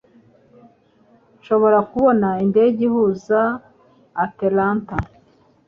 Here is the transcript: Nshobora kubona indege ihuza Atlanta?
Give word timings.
Nshobora 1.39 1.79
kubona 1.91 2.27
indege 2.43 2.79
ihuza 2.89 3.39
Atlanta? 4.25 4.95